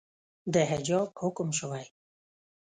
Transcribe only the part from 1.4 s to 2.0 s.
شوئ